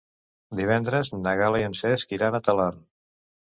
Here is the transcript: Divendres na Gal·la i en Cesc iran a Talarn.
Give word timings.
Divendres 0.59 1.11
na 1.17 1.35
Gal·la 1.43 1.61
i 1.65 1.67
en 1.67 1.77
Cesc 1.83 2.17
iran 2.19 2.41
a 2.41 2.43
Talarn. 2.51 2.83